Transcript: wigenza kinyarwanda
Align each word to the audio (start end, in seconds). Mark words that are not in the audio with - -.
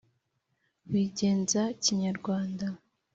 wigenza 0.91 1.61
kinyarwanda 1.83 2.67